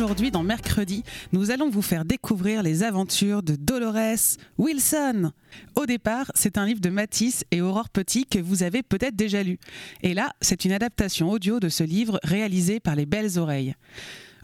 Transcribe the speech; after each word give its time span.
Aujourd'hui, 0.00 0.30
dans 0.30 0.44
Mercredi, 0.44 1.02
nous 1.32 1.50
allons 1.50 1.70
vous 1.70 1.82
faire 1.82 2.04
découvrir 2.04 2.62
les 2.62 2.84
aventures 2.84 3.42
de 3.42 3.56
Dolores 3.56 4.36
Wilson. 4.56 5.32
Au 5.74 5.86
départ, 5.86 6.30
c'est 6.36 6.56
un 6.56 6.66
livre 6.66 6.80
de 6.80 6.88
Matisse 6.88 7.44
et 7.50 7.60
Aurore 7.62 7.88
Petit 7.88 8.24
que 8.24 8.38
vous 8.38 8.62
avez 8.62 8.84
peut-être 8.84 9.16
déjà 9.16 9.42
lu. 9.42 9.58
Et 10.04 10.14
là, 10.14 10.30
c'est 10.40 10.64
une 10.64 10.70
adaptation 10.70 11.32
audio 11.32 11.58
de 11.58 11.68
ce 11.68 11.82
livre 11.82 12.20
réalisé 12.22 12.78
par 12.78 12.94
les 12.94 13.06
Belles 13.06 13.40
Oreilles. 13.40 13.74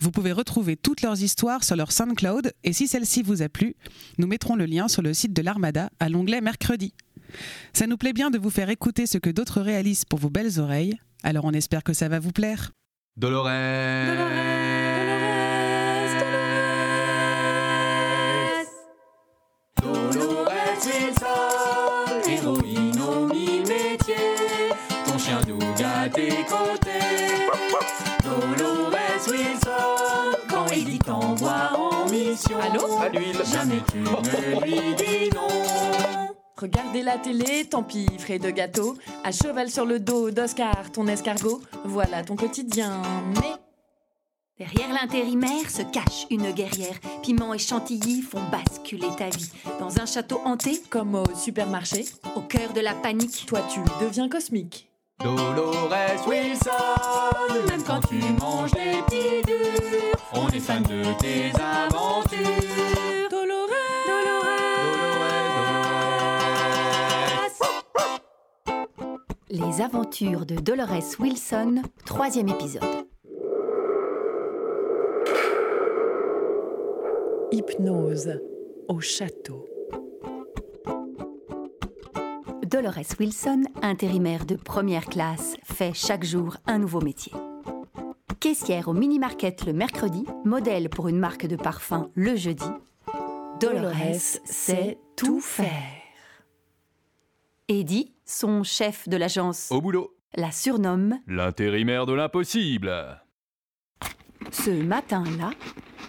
Vous 0.00 0.10
pouvez 0.10 0.32
retrouver 0.32 0.76
toutes 0.76 1.02
leurs 1.02 1.22
histoires 1.22 1.62
sur 1.62 1.76
leur 1.76 1.92
SoundCloud 1.92 2.52
et 2.64 2.72
si 2.72 2.88
celle-ci 2.88 3.22
vous 3.22 3.40
a 3.40 3.48
plu, 3.48 3.76
nous 4.18 4.26
mettrons 4.26 4.56
le 4.56 4.66
lien 4.66 4.88
sur 4.88 5.02
le 5.02 5.14
site 5.14 5.34
de 5.34 5.42
l'Armada 5.42 5.88
à 6.00 6.08
l'onglet 6.08 6.40
Mercredi. 6.40 6.94
Ça 7.72 7.86
nous 7.86 7.96
plaît 7.96 8.12
bien 8.12 8.32
de 8.32 8.38
vous 8.38 8.50
faire 8.50 8.70
écouter 8.70 9.06
ce 9.06 9.18
que 9.18 9.30
d'autres 9.30 9.60
réalisent 9.60 10.04
pour 10.04 10.18
vos 10.18 10.30
belles 10.30 10.58
oreilles, 10.58 10.98
alors 11.22 11.44
on 11.44 11.52
espère 11.52 11.84
que 11.84 11.92
ça 11.92 12.08
va 12.08 12.18
vous 12.18 12.32
plaire. 12.32 12.72
Dolores. 13.16 13.44
Dolores 13.44 15.13
Héroïne 22.28 23.00
aux 23.00 23.26
mille 23.26 23.66
métiers, 23.66 24.70
ton 25.06 25.18
chien 25.18 25.40
doux 25.46 25.58
à 25.84 26.08
tes 26.08 26.44
côtés. 26.44 26.90
Dolores 28.24 29.28
Wilson, 29.28 30.38
quand 30.48 30.66
Eddie 30.66 30.98
t'envoie 30.98 31.70
en 31.76 32.08
mission, 32.10 32.56
Allô 32.60 32.98
à 33.00 33.08
l'huile, 33.08 33.42
jamais 33.44 33.82
tu 33.90 33.98
ne 33.98 34.64
lui 34.64 34.94
dis 34.94 35.30
non. 35.34 35.48
Regardez 36.56 37.02
la 37.02 37.18
télé, 37.18 37.66
tant 37.68 37.82
pis, 37.82 38.06
frais 38.18 38.38
de 38.38 38.48
gâteau. 38.50 38.96
À 39.24 39.32
cheval 39.32 39.68
sur 39.70 39.84
le 39.84 39.98
dos 39.98 40.30
d'Oscar, 40.30 40.90
ton 40.92 41.06
escargot. 41.08 41.60
Voilà 41.84 42.22
ton 42.22 42.36
quotidien. 42.36 43.02
Mais 43.34 43.52
Derrière 44.56 44.92
l'intérimaire 44.92 45.68
se 45.68 45.82
cache 45.82 46.26
une 46.30 46.52
guerrière. 46.52 46.94
Piment 47.22 47.54
et 47.54 47.58
chantilly 47.58 48.22
font 48.22 48.42
basculer 48.52 49.08
ta 49.18 49.28
vie. 49.28 49.50
Dans 49.80 50.00
un 50.00 50.06
château 50.06 50.40
hanté, 50.44 50.80
comme 50.90 51.16
au 51.16 51.24
supermarché, 51.34 52.04
au 52.36 52.40
cœur 52.40 52.72
de 52.72 52.80
la 52.80 52.94
panique, 52.94 53.46
toi 53.46 53.60
tu 53.68 53.80
deviens 54.00 54.28
cosmique. 54.28 54.88
Dolores 55.18 56.28
Wilson, 56.28 56.70
même 57.68 57.82
quand 57.82 58.00
tu 58.06 58.20
manges 58.40 58.70
des 58.70 59.02
petits 59.08 59.42
durs, 59.44 60.16
on 60.32 60.48
est 60.48 60.60
fan 60.60 60.84
de 60.84 61.02
tes 61.20 61.50
aventures. 61.60 62.38
Dolores, 63.30 63.70
Les 69.50 69.80
aventures 69.80 70.46
de 70.46 70.56
Dolores 70.56 71.18
Wilson, 71.18 71.82
troisième 72.04 72.48
épisode. 72.48 73.04
Hypnose 77.58 78.40
au 78.88 78.98
château. 78.98 79.64
Dolores 82.66 83.14
Wilson, 83.20 83.62
intérimaire 83.80 84.44
de 84.44 84.56
première 84.56 85.04
classe, 85.06 85.56
fait 85.62 85.92
chaque 85.94 86.24
jour 86.24 86.56
un 86.66 86.78
nouveau 86.80 87.00
métier. 87.00 87.32
Caissière 88.40 88.88
au 88.88 88.92
mini-market 88.92 89.66
le 89.66 89.72
mercredi, 89.72 90.26
modèle 90.44 90.88
pour 90.88 91.06
une 91.06 91.20
marque 91.20 91.46
de 91.46 91.54
parfum 91.54 92.10
le 92.16 92.34
jeudi, 92.34 92.66
Dolores 93.60 93.94
sait 94.44 94.98
tout 95.14 95.38
faire. 95.40 95.70
Eddie, 97.68 98.12
son 98.24 98.64
chef 98.64 99.08
de 99.08 99.16
l'agence, 99.16 99.70
Au 99.70 99.80
boulot. 99.80 100.12
la 100.34 100.50
surnomme 100.50 101.20
L'intérimaire 101.28 102.04
de 102.06 102.14
l'impossible. 102.14 102.92
Ce 104.50 104.70
matin-là, 104.70 105.50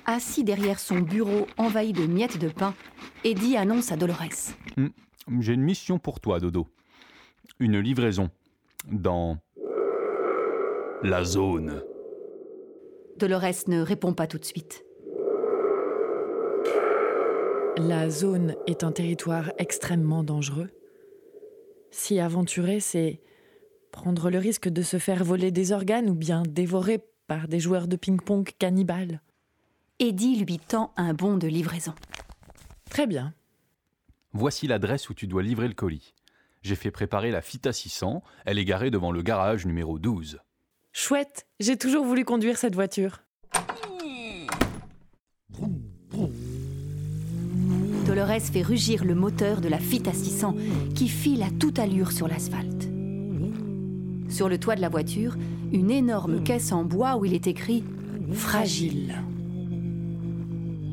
assis 0.06 0.44
derrière 0.44 0.80
son 0.80 1.00
bureau 1.00 1.48
envahi 1.58 1.94
de 1.94 2.06
miettes 2.06 2.38
de 2.38 2.50
pain, 2.50 2.74
Eddie 3.24 3.58
annonce 3.58 3.92
à 3.92 3.98
Dolores. 3.98 4.54
J'ai 5.40 5.54
une 5.54 5.64
mission 5.64 6.00
pour 6.00 6.20
toi, 6.20 6.40
Dodo. 6.40 6.68
Une 7.60 7.80
livraison. 7.80 8.30
Dans. 8.92 9.38
La 11.04 11.24
zone. 11.24 11.82
Dolores 13.18 13.68
ne 13.68 13.82
répond 13.82 14.14
pas 14.14 14.28
tout 14.28 14.38
de 14.38 14.46
suite. 14.46 14.86
La 17.78 18.10
zone 18.10 18.56
est 18.68 18.84
un 18.84 18.92
territoire 18.92 19.52
extrêmement 19.58 20.24
dangereux. 20.24 20.70
S'y 21.92 22.20
aventurer, 22.20 22.80
c'est 22.80 23.22
prendre 23.92 24.30
le 24.30 24.38
risque 24.38 24.70
de 24.70 24.82
se 24.82 24.98
faire 24.98 25.24
voler 25.24 25.52
des 25.52 25.72
organes 25.72 26.10
ou 26.10 26.16
bien 26.16 26.44
dévorer 26.44 27.00
par 27.28 27.48
des 27.48 27.60
joueurs 27.60 27.88
de 27.88 27.96
ping-pong 27.96 28.50
cannibales. 28.60 29.22
Eddie 30.00 30.44
lui 30.44 30.60
tend 30.60 30.92
un 30.98 31.14
bon 31.14 31.38
de 31.38 31.48
livraison. 31.48 31.94
Très 32.90 33.08
bien. 33.08 33.34
Voici 34.34 34.68
l'adresse 34.68 35.10
où 35.10 35.14
tu 35.14 35.26
dois 35.26 35.42
livrer 35.42 35.70
le 35.70 35.74
colis. 35.74 36.14
J'ai 36.64 36.76
fait 36.76 36.92
préparer 36.92 37.32
la 37.32 37.42
Fita 37.42 37.72
600. 37.72 38.22
Elle 38.44 38.60
est 38.60 38.66
garée 38.66 38.92
devant 38.92 39.14
le 39.14 39.22
garage 39.22 39.66
numéro 39.66 39.98
12. 39.98 40.40
Chouette, 40.92 41.48
j'ai 41.62 41.78
toujours 41.78 42.04
voulu 42.04 42.26
conduire 42.26 42.58
cette 42.58 42.76
voiture. 42.76 43.22
Dolores 48.06 48.42
fait 48.42 48.64
rugir 48.64 49.06
le 49.06 49.16
moteur 49.16 49.62
de 49.62 49.70
la 49.70 49.80
Fit 49.80 50.04
à 50.10 50.14
600 50.14 50.56
qui 50.94 51.08
file 51.08 51.44
à 51.44 51.52
toute 51.58 51.80
allure 51.80 52.12
sur 52.12 52.28
l'asphalte. 52.28 52.90
Sur 54.28 54.50
le 54.50 54.58
toit 54.58 54.76
de 54.76 54.82
la 54.82 54.90
voiture, 54.90 55.38
une 55.72 55.90
énorme 55.90 56.44
caisse 56.44 56.74
en 56.74 56.84
bois 56.84 57.16
où 57.16 57.24
il 57.24 57.34
est 57.34 57.48
écrit 57.48 57.86
Fragile. 58.34 59.24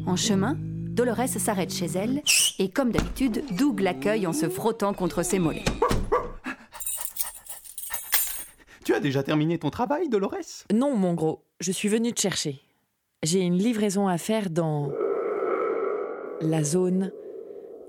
En 0.06 0.16
chemin, 0.16 0.56
Dolores 0.58 1.28
s'arrête 1.28 1.72
chez 1.72 1.86
elle 1.86 2.22
et, 2.58 2.70
comme 2.70 2.90
d'habitude, 2.90 3.44
Doug 3.56 3.80
l'accueille 3.80 4.26
en 4.26 4.32
se 4.32 4.48
frottant 4.48 4.92
contre 4.92 5.22
ses 5.22 5.38
mollets. 5.38 5.64
Tu 8.84 8.94
as 8.94 9.00
déjà 9.00 9.22
terminé 9.22 9.58
ton 9.58 9.70
travail, 9.70 10.08
Dolores? 10.08 10.66
Non, 10.72 10.96
mon 10.96 11.14
gros, 11.14 11.44
je 11.60 11.70
suis 11.70 11.88
venue 11.88 12.12
te 12.12 12.20
chercher. 12.20 12.60
J'ai 13.22 13.40
une 13.40 13.56
livraison 13.56 14.08
à 14.08 14.18
faire 14.18 14.50
dans 14.50 14.90
la 16.40 16.64
zone 16.64 17.12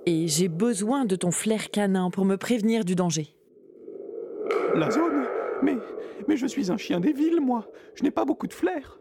et 0.05 0.27
j'ai 0.27 0.47
besoin 0.47 1.05
de 1.05 1.15
ton 1.15 1.31
flair 1.31 1.71
canin 1.71 2.11
pour 2.11 2.25
me 2.25 2.37
prévenir 2.37 2.85
du 2.85 2.93
danger. 2.95 3.35
La 4.75 4.91
zone? 4.91 5.25
Mais. 5.63 5.77
Mais 6.27 6.37
je 6.37 6.45
suis 6.45 6.71
un 6.71 6.77
chien 6.77 6.99
des 6.99 7.11
villes, 7.11 7.41
moi. 7.41 7.67
Je 7.95 8.03
n'ai 8.03 8.11
pas 8.11 8.23
beaucoup 8.23 8.47
de 8.47 8.53
flair. 8.53 8.99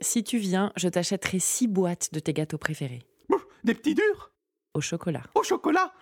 Si 0.00 0.22
tu 0.22 0.38
viens, 0.38 0.72
je 0.76 0.88
t'achèterai 0.88 1.38
six 1.38 1.68
boîtes 1.68 2.12
de 2.12 2.20
tes 2.20 2.32
gâteaux 2.32 2.58
préférés. 2.58 3.02
Des 3.64 3.74
petits 3.74 3.94
durs? 3.94 4.32
Au 4.74 4.80
chocolat. 4.80 5.22
Au 5.34 5.42
chocolat? 5.42 5.92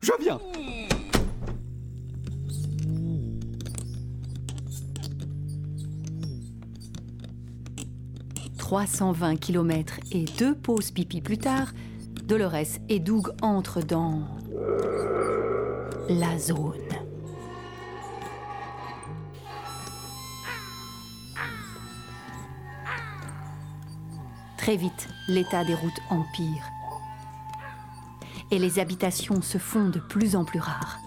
Je 0.00 0.12
viens 0.20 0.40
320 8.58 9.36
km 9.36 10.00
et 10.12 10.24
deux 10.38 10.54
pauses 10.54 10.90
pipi 10.92 11.20
plus 11.20 11.38
tard, 11.38 11.72
Dolores 12.24 12.78
et 12.88 13.00
Doug 13.00 13.28
entrent 13.42 13.82
dans 13.84 14.22
la 16.08 16.38
zone. 16.38 16.91
Très 24.62 24.76
vite, 24.76 25.08
l'état 25.26 25.64
des 25.64 25.74
routes 25.74 26.00
empire. 26.08 26.62
Et 28.52 28.60
les 28.60 28.78
habitations 28.78 29.42
se 29.42 29.58
font 29.58 29.88
de 29.88 29.98
plus 29.98 30.36
en 30.36 30.44
plus 30.44 30.60
rares. 30.60 31.00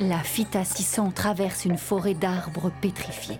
La 0.00 0.18
Fita 0.18 0.66
600 0.66 1.12
traverse 1.12 1.64
une 1.64 1.78
forêt 1.78 2.12
d'arbres 2.12 2.70
pétrifiés. 2.82 3.38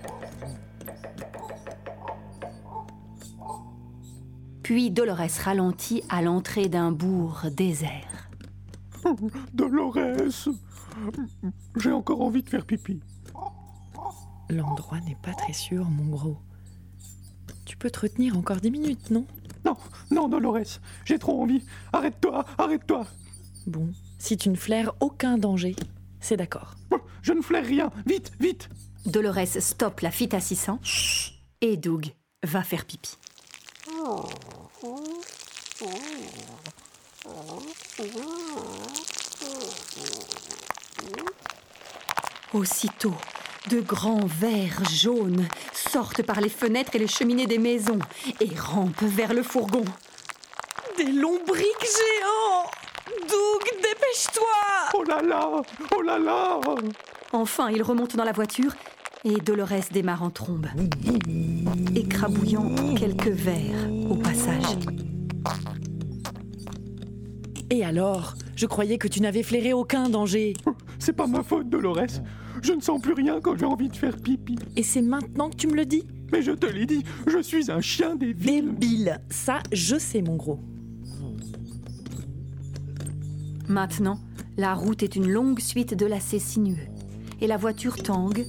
Puis 4.68 4.90
Dolores 4.90 5.40
ralentit 5.42 6.02
à 6.10 6.20
l'entrée 6.20 6.68
d'un 6.68 6.92
bourg 6.92 7.46
désert. 7.50 8.28
Dolores, 9.54 9.96
j'ai 11.78 11.90
encore 11.90 12.20
envie 12.20 12.42
de 12.42 12.50
faire 12.50 12.66
pipi. 12.66 13.00
L'endroit 14.50 15.00
n'est 15.00 15.16
pas 15.22 15.32
très 15.32 15.54
sûr, 15.54 15.88
mon 15.88 16.10
gros. 16.10 16.36
Tu 17.64 17.78
peux 17.78 17.88
te 17.88 18.00
retenir 18.00 18.36
encore 18.36 18.58
dix 18.58 18.70
minutes, 18.70 19.10
non? 19.10 19.26
Non, 19.64 19.78
non, 20.10 20.28
Dolores, 20.28 20.80
j'ai 21.06 21.18
trop 21.18 21.40
envie. 21.42 21.64
Arrête-toi, 21.94 22.44
arrête-toi. 22.58 23.06
Bon, 23.66 23.90
si 24.18 24.36
tu 24.36 24.50
ne 24.50 24.54
flaires 24.54 24.92
aucun 25.00 25.38
danger, 25.38 25.76
c'est 26.20 26.36
d'accord. 26.36 26.74
Je 27.22 27.32
ne 27.32 27.40
flaire 27.40 27.64
rien. 27.64 27.90
Vite, 28.04 28.32
vite. 28.38 28.68
Dolores 29.06 29.46
stoppe 29.60 30.00
la 30.00 30.10
Fita 30.10 30.40
600 30.40 30.78
et 31.62 31.78
Doug 31.78 32.12
va 32.44 32.62
faire 32.62 32.84
pipi. 32.84 33.16
Aussitôt, 42.54 43.14
de 43.70 43.80
grands 43.80 44.26
vers 44.26 44.84
jaunes 44.90 45.48
sortent 45.74 46.22
par 46.22 46.40
les 46.40 46.48
fenêtres 46.48 46.94
et 46.94 46.98
les 46.98 47.08
cheminées 47.08 47.46
des 47.46 47.58
maisons 47.58 47.98
et 48.40 48.50
rampent 48.56 49.02
vers 49.02 49.34
le 49.34 49.42
fourgon. 49.42 49.84
Des 50.96 51.04
lombriques 51.04 51.64
géants 51.80 52.70
Doug, 53.28 53.82
dépêche-toi 53.82 54.44
Oh 54.94 55.02
là 55.02 55.20
là, 55.22 55.62
oh 55.96 56.02
là 56.02 56.18
là. 56.18 56.60
Enfin, 57.32 57.70
il 57.70 57.82
remonte 57.82 58.16
dans 58.16 58.24
la 58.24 58.32
voiture 58.32 58.72
et 59.24 59.36
Dolores 59.40 59.90
démarre 59.92 60.22
en 60.22 60.30
trombe, 60.30 60.66
écrabouillant 61.94 62.74
quelques 62.96 63.28
vers 63.28 63.90
au 64.10 64.16
passage. 64.16 64.78
Et 67.70 67.84
alors 67.84 68.34
Je 68.58 68.66
croyais 68.66 68.98
que 68.98 69.06
tu 69.06 69.20
n'avais 69.20 69.44
flairé 69.44 69.72
aucun 69.72 70.08
danger. 70.08 70.54
C'est 70.98 71.12
pas 71.12 71.28
ma 71.28 71.44
faute, 71.44 71.70
Dolores. 71.70 72.20
Je 72.60 72.72
ne 72.72 72.80
sens 72.80 73.00
plus 73.00 73.12
rien 73.12 73.40
quand 73.40 73.56
j'ai 73.56 73.66
envie 73.66 73.88
de 73.88 73.94
faire 73.94 74.16
pipi. 74.16 74.58
Et 74.74 74.82
c'est 74.82 75.00
maintenant 75.00 75.48
que 75.48 75.54
tu 75.54 75.68
me 75.68 75.76
le 75.76 75.86
dis? 75.86 76.02
Mais 76.32 76.42
je 76.42 76.50
te 76.50 76.66
l'ai 76.66 76.86
dit, 76.86 77.04
je 77.28 77.40
suis 77.40 77.70
un 77.70 77.80
chien 77.80 78.16
des 78.16 78.32
villes. 78.32 78.72
Débile 78.72 79.20
Ça, 79.30 79.60
je 79.72 79.96
sais, 79.96 80.22
mon 80.22 80.34
gros. 80.34 80.58
Maintenant, 83.68 84.18
la 84.56 84.74
route 84.74 85.04
est 85.04 85.14
une 85.14 85.30
longue 85.30 85.60
suite 85.60 85.94
de 85.94 86.04
lacets 86.04 86.40
sinueux 86.40 86.88
et 87.40 87.46
la 87.46 87.58
voiture 87.58 87.96
tangue 87.96 88.44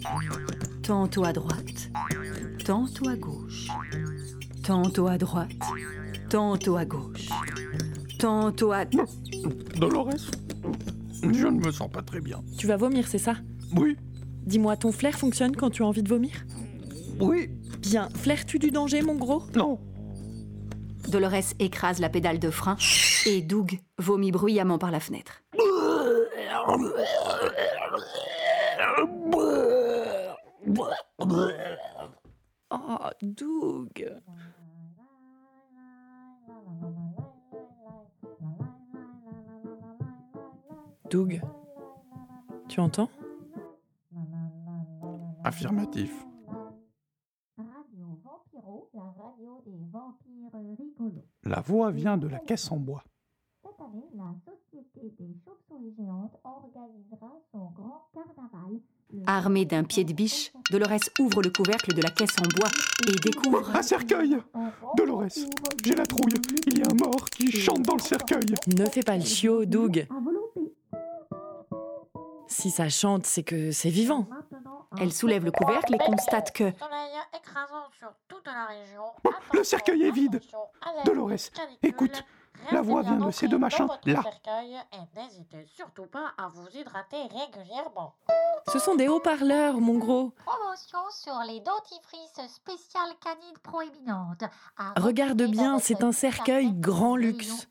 tantôt 0.89 1.23
à 1.23 1.33
droite, 1.33 1.91
tantôt 2.65 3.09
à 3.09 3.15
gauche, 3.15 3.67
tantôt 4.63 5.05
à 5.05 5.19
droite, 5.19 5.51
tantôt 6.31 6.77
à 6.77 6.85
gauche, 6.85 7.29
tantôt 8.17 8.71
à... 8.71 8.85
Dolores, 9.75 10.31
je 11.21 11.45
ne 11.45 11.63
me 11.63 11.71
sens 11.71 11.91
pas 11.91 12.01
très 12.01 12.21
bien. 12.21 12.41
Tu 12.57 12.65
vas 12.65 12.75
vomir, 12.75 13.07
c'est 13.07 13.19
ça? 13.19 13.35
Oui, 13.77 13.97
Dis-moi, 14.47 14.77
ton 14.77 14.91
flair 14.91 15.15
fonctionne 15.15 15.55
quand 15.55 15.69
tu 15.69 15.83
as 15.83 15.85
envie 15.85 16.01
de 16.01 16.09
vomir? 16.09 16.31
Oui, 17.19 17.51
Bien, 17.83 18.09
flaires-tu 18.15 18.57
du 18.57 18.71
danger, 18.71 19.03
mon 19.03 19.15
gros? 19.15 19.43
Non. 19.55 19.79
Dolores 21.07 21.53
écrase 21.59 21.99
la 21.99 22.09
pédale 22.09 22.39
de 22.39 22.49
frein 22.49 22.77
et 23.27 23.43
Doug 23.43 23.79
vomit 23.99 24.31
bruyamment 24.31 24.79
par 24.79 24.89
la 24.89 24.99
fenêtre. 24.99 25.43
Oh, 32.71 33.09
Doug 33.21 34.21
Doug, 41.09 41.41
tu 42.67 42.79
entends? 42.79 43.09
Affirmatif. 45.43 46.25
La 51.43 51.61
voix 51.61 51.89
vient 51.91 52.17
de 52.17 52.27
la 52.27 52.39
caisse 52.39 52.71
en 52.71 52.77
bois. 52.77 53.03
Cette 53.63 53.79
année, 53.81 54.05
la 54.13 54.35
Société 54.45 55.15
des 55.17 55.35
chauves-souris 55.43 55.95
géantes 55.97 56.37
organisera 56.43 57.31
son 57.51 57.71
grand 57.71 58.07
carnaval. 58.13 58.79
Le 59.39 59.45
Armée 59.45 59.63
d'un 59.63 59.83
pied 59.85 60.03
de 60.03 60.11
biche, 60.11 60.51
Dolores 60.69 60.99
ouvre 61.17 61.41
le 61.41 61.49
couvercle 61.49 61.93
de 61.93 62.01
la 62.01 62.09
caisse 62.09 62.35
en 62.39 62.57
bois 62.57 62.67
et 63.07 63.11
découvre... 63.11 63.73
Un 63.73 63.81
cercueil 63.81 64.37
Dolores, 64.97 65.45
j'ai 65.83 65.95
la 65.95 66.05
trouille. 66.05 66.33
Il 66.67 66.79
y 66.79 66.81
a 66.81 66.87
un 66.91 66.95
mort 66.95 67.29
qui 67.29 67.49
chante 67.49 67.83
dans 67.83 67.95
le 67.95 68.01
cercueil. 68.01 68.53
Ne 68.67 68.85
fais 68.85 69.01
pas 69.01 69.15
le 69.15 69.23
chiot, 69.23 69.63
Doug. 69.63 70.07
Si 72.47 72.69
ça 72.69 72.89
chante, 72.89 73.25
c'est 73.25 73.43
que 73.43 73.71
c'est 73.71 73.89
vivant. 73.89 74.27
Elle 74.99 75.13
soulève 75.13 75.45
le 75.45 75.51
couvercle 75.51 75.95
et 75.95 75.99
constate 75.99 76.51
que... 76.51 76.73
Bon, 79.23 79.31
le 79.53 79.63
cercueil 79.63 80.03
est 80.03 80.11
vide. 80.11 80.41
Dolores, 81.05 81.49
écoute, 81.81 82.25
la 82.71 82.81
voix 82.81 83.01
vient 83.01 83.17
de 83.17 83.31
ces 83.31 83.47
deux 83.47 83.57
machins, 83.57 83.87
là. 84.05 84.21
cercueil 84.21 84.75
et 84.93 85.19
n'hésitez 85.19 85.65
surtout 85.65 86.07
pas 86.07 86.33
à 86.37 86.49
vous 86.49 86.67
hydrater 86.73 87.21
régulièrement. 87.21 88.15
Ce 88.71 88.77
sont 88.77 88.95
des 88.95 89.07
haut-parleurs, 89.07 89.81
mon 89.81 89.97
gros. 89.97 90.31
Promotion 90.45 90.99
sur 91.11 91.33
les 91.47 91.59
dentifrices 91.61 92.53
spéciales 92.53 93.15
canines 93.23 93.57
proéminentes. 93.63 94.43
Regarde 94.95 95.41
bien, 95.43 95.79
c'est 95.79 96.03
un 96.03 96.11
cercueil 96.11 96.71
grand 96.73 97.15
luxe. 97.15 97.67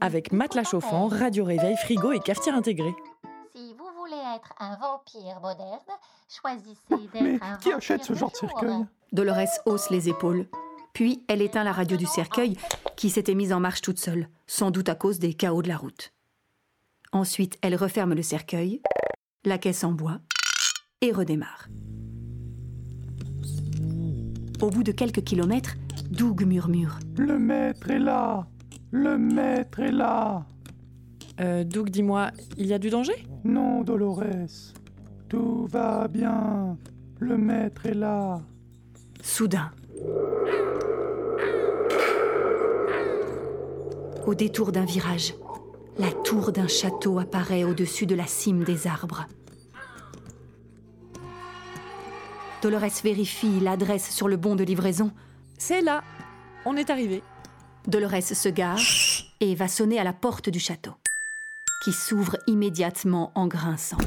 Avec 0.00 0.32
matelas 0.32 0.64
chauffant, 0.64 1.08
radio 1.08 1.44
réveil, 1.44 1.76
frigo 1.76 2.12
et 2.12 2.20
cafetière 2.20 2.54
intégrée. 2.54 2.94
Si 3.52 3.74
vous 3.74 3.88
voulez 3.98 4.22
être 4.36 4.54
un 4.60 4.76
vampire 4.76 5.40
moderne, 5.40 5.80
choisissez 6.28 7.08
d'être 7.12 7.22
Mais 7.22 7.38
un 7.42 7.56
qui 7.56 7.72
achète 7.72 8.04
ce 8.04 8.14
genre 8.14 8.30
de 8.30 8.36
cercueil? 8.36 8.86
Dolores 9.12 9.48
hausse 9.66 9.90
les 9.90 10.08
épaules. 10.08 10.46
Puis 10.92 11.24
elle 11.28 11.42
éteint 11.42 11.64
la 11.64 11.72
radio 11.72 11.96
du 11.96 12.06
cercueil 12.06 12.56
qui 12.96 13.10
s'était 13.10 13.34
mise 13.34 13.52
en 13.52 13.60
marche 13.60 13.80
toute 13.80 13.98
seule, 13.98 14.28
sans 14.46 14.70
doute 14.70 14.88
à 14.88 14.94
cause 14.94 15.18
des 15.18 15.34
chaos 15.34 15.62
de 15.62 15.68
la 15.68 15.76
route. 15.76 16.12
Ensuite, 17.12 17.58
elle 17.62 17.74
referme 17.74 18.14
le 18.14 18.22
cercueil, 18.22 18.82
la 19.44 19.58
caisse 19.58 19.84
en 19.84 19.92
bois 19.92 20.20
et 21.00 21.12
redémarre. 21.12 21.68
Au 24.60 24.70
bout 24.70 24.82
de 24.82 24.92
quelques 24.92 25.22
kilomètres, 25.22 25.76
Doug 26.10 26.44
murmure. 26.44 26.98
Le 27.16 27.38
maître 27.38 27.90
est 27.90 27.98
là. 27.98 28.48
Le 28.90 29.16
maître 29.16 29.80
est 29.80 29.92
là. 29.92 30.46
Euh, 31.40 31.62
Doug, 31.62 31.90
dis-moi, 31.90 32.32
il 32.56 32.66
y 32.66 32.74
a 32.74 32.78
du 32.78 32.90
danger? 32.90 33.24
Non, 33.44 33.82
Dolores. 33.82 34.74
Tout 35.28 35.66
va 35.70 36.08
bien. 36.08 36.76
Le 37.20 37.38
maître 37.38 37.86
est 37.86 37.94
là. 37.94 38.40
Soudain, 39.22 39.70
au 44.26 44.34
détour 44.34 44.72
d'un 44.72 44.84
virage, 44.84 45.34
la 45.98 46.12
tour 46.12 46.52
d'un 46.52 46.68
château 46.68 47.18
apparaît 47.18 47.64
au-dessus 47.64 48.06
de 48.06 48.14
la 48.14 48.26
cime 48.26 48.64
des 48.64 48.86
arbres. 48.86 49.26
Dolores 52.62 53.02
vérifie 53.02 53.60
l'adresse 53.60 54.10
sur 54.10 54.28
le 54.28 54.36
bon 54.36 54.56
de 54.56 54.64
livraison. 54.64 55.12
C'est 55.58 55.80
là. 55.80 56.02
On 56.64 56.76
est 56.76 56.90
arrivé. 56.90 57.22
Dolores 57.86 58.22
se 58.22 58.48
gare 58.48 58.80
et 59.40 59.54
va 59.54 59.68
sonner 59.68 59.98
à 59.98 60.04
la 60.04 60.12
porte 60.12 60.50
du 60.50 60.60
château, 60.60 60.92
qui 61.84 61.92
s'ouvre 61.92 62.36
immédiatement 62.46 63.32
en 63.34 63.46
grinçant. 63.46 63.98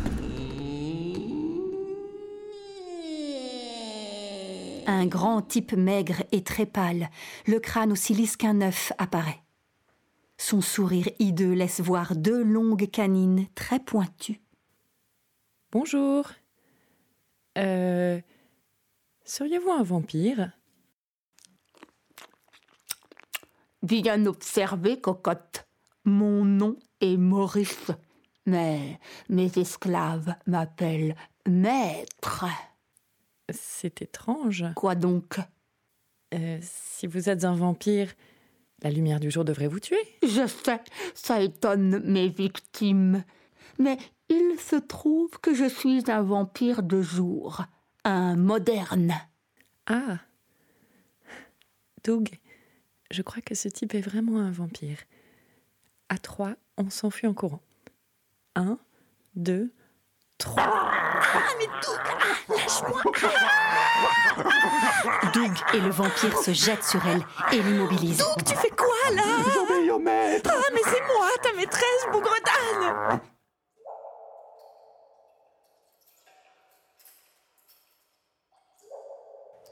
Un 4.88 5.06
grand 5.06 5.42
type 5.42 5.74
maigre 5.74 6.24
et 6.32 6.44
très 6.44 6.66
pâle, 6.66 7.10
le 7.48 7.60
crâne 7.60 7.92
aussi 7.92 8.14
lisse 8.14 8.36
qu'un 8.36 8.62
œuf, 8.62 8.92
apparaît. 8.98 9.41
Son 10.42 10.60
sourire 10.60 11.08
hideux 11.20 11.54
laisse 11.54 11.82
voir 11.82 12.16
deux 12.16 12.44
longues 12.44 12.90
canines 12.90 13.46
très 13.54 13.80
pointues. 13.80 14.42
Bonjour. 15.72 16.28
Euh. 17.60 18.20
Seriez-vous 19.24 19.70
un 19.70 19.84
vampire? 19.84 20.52
Bien 23.84 24.26
observé, 24.26 25.00
cocotte. 25.00 25.68
Mon 26.06 26.44
nom 26.44 26.76
est 27.02 27.18
Maurice, 27.18 27.92
mais 28.48 29.00
mes 29.30 29.60
esclaves 29.60 30.34
m'appellent 30.48 31.16
maître. 31.48 32.46
C'est 33.48 34.02
étrange. 34.02 34.66
Quoi 34.76 34.96
donc? 34.96 35.40
Euh, 36.34 36.58
si 36.64 37.06
vous 37.06 37.30
êtes 37.30 37.46
un 37.46 37.54
vampire, 37.54 38.12
la 38.82 38.90
lumière 38.90 39.20
du 39.20 39.32
jour 39.32 39.46
devrait 39.46 39.68
vous 39.68 39.80
tuer. 39.80 40.02
Je 40.24 40.48
sais, 40.48 40.82
ça 41.14 41.42
étonne 41.42 42.00
mes 42.06 42.30
victimes. 42.30 43.24
Mais 43.80 43.98
Il 44.30 44.58
se 44.60 44.78
trouve 44.78 45.30
que 45.42 45.54
je 45.54 45.66
suis 45.66 46.10
un 46.10 46.22
vampire 46.22 46.84
de 46.84 47.02
jour, 47.02 47.66
un 48.06 48.38
moderne. 48.38 49.14
Ah 49.88 50.20
Doug, 52.04 52.30
je 53.12 53.22
crois 53.22 53.42
que 53.42 53.56
ce 53.56 53.68
type 53.68 53.94
est 53.94 54.02
vraiment 54.02 54.40
un 54.40 54.52
vampire. 54.52 55.00
À 56.08 56.18
trois, 56.18 56.56
on 56.78 56.90
s'enfuit 56.90 57.28
en 57.28 57.34
courant. 57.34 57.62
Un, 58.56 58.80
deux, 59.36 59.74
Ah, 60.58 60.92
mais 61.58 61.68
Doug, 61.68 62.00
ah, 62.10 62.54
lâche-moi. 62.54 63.02
Doug 65.34 65.52
et 65.74 65.80
le 65.80 65.90
vampire 65.90 66.38
se 66.38 66.52
jettent 66.52 66.84
sur 66.84 67.06
elle 67.08 67.26
et 67.52 67.62
l'immobilisent. 67.62 68.18
Doug, 68.18 68.44
tu 68.46 68.56
fais 68.56 68.70
quoi 68.70 68.88
là? 69.14 69.24
J'obéis 69.54 69.92
au 69.92 70.00
maître. 70.00 70.52
Ah, 70.54 70.70
mais 70.74 70.82
c'est 70.84 71.02
moi, 71.02 71.30
ta 71.42 71.54
maîtresse, 71.54 72.08
bougre 72.12 72.36
d'âne 72.46 73.22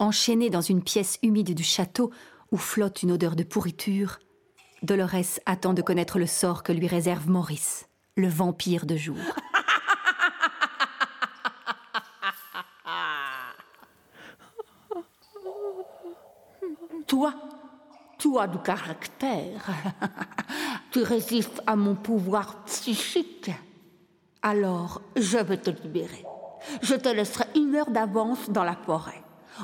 Enchaînée 0.01 0.49
dans 0.49 0.61
une 0.61 0.81
pièce 0.81 1.19
humide 1.23 1.53
du 1.53 1.63
château 1.63 2.09
où 2.51 2.57
flotte 2.57 3.03
une 3.03 3.11
odeur 3.11 3.35
de 3.35 3.43
pourriture, 3.43 4.19
Dolores 4.81 5.39
attend 5.45 5.73
de 5.73 5.81
connaître 5.81 6.19
le 6.19 6.25
sort 6.25 6.63
que 6.63 6.71
lui 6.71 6.87
réserve 6.87 7.29
Maurice, 7.29 7.89
le 8.15 8.29
vampire 8.29 8.85
de 8.85 8.95
jour. 8.95 9.17
Toi, 17.07 17.33
du 18.47 18.57
caractère. 18.59 19.67
tu 20.91 21.03
résistes 21.03 21.61
à 21.67 21.75
mon 21.75 21.95
pouvoir 21.95 22.63
psychique. 22.65 23.51
Alors, 24.41 25.01
je 25.15 25.37
vais 25.37 25.57
te 25.57 25.69
libérer. 25.69 26.23
Je 26.81 26.95
te 26.95 27.09
laisserai 27.09 27.45
une 27.55 27.75
heure 27.75 27.91
d'avance 27.91 28.49
dans 28.49 28.63
la 28.63 28.75
forêt. 28.75 29.21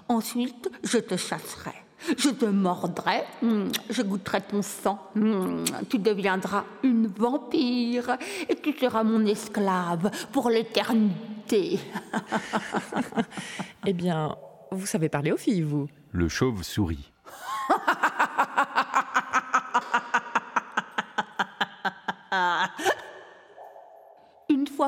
Ensuite, 0.10 0.70
je 0.84 0.98
te 0.98 1.16
chasserai. 1.16 1.72
Je 2.18 2.30
te 2.30 2.46
mordrai, 2.46 3.24
mm, 3.42 3.70
je 3.90 4.02
goûterai 4.04 4.42
ton 4.42 4.62
sang. 4.62 5.00
Mm, 5.16 5.64
Tu 5.90 5.98
deviendras 5.98 6.66
une 6.84 7.08
vampire 7.08 8.18
et 8.48 8.56
tu 8.56 8.78
seras 8.78 9.04
mon 9.04 9.26
esclave 9.26 10.12
pour 10.32 10.50
l'éternité. 10.50 11.80
Eh 13.88 13.94
bien, 13.94 14.36
vous 14.72 14.88
savez 14.88 15.10
parler 15.10 15.32
aux 15.32 15.38
filles, 15.38 15.62
vous 15.62 15.88
Le 16.12 16.28
chauve 16.28 16.64
sourit. 16.64 17.12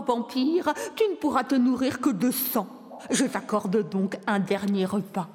Vampire, 0.01 0.73
tu 0.95 1.03
ne 1.09 1.15
pourras 1.15 1.43
te 1.43 1.55
nourrir 1.55 1.99
que 1.99 2.09
de 2.09 2.31
sang. 2.31 2.67
Je 3.11 3.25
t'accorde 3.25 3.89
donc 3.89 4.17
un 4.27 4.39
dernier 4.39 4.85
repas. 4.85 5.29